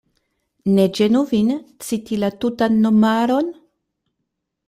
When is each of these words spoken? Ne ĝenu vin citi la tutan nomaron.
Ne 0.77 0.85
ĝenu 0.99 1.21
vin 1.33 1.51
citi 1.89 2.19
la 2.23 2.31
tutan 2.45 2.81
nomaron. 2.87 3.53